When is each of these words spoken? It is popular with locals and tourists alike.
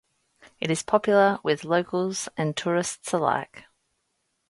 It 0.59 0.71
is 0.71 0.81
popular 0.81 1.37
with 1.43 1.63
locals 1.63 2.27
and 2.35 2.57
tourists 2.57 3.13
alike. 3.13 3.65